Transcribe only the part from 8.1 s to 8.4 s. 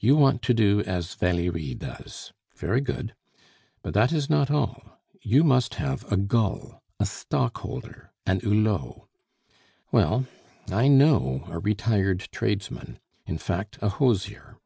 a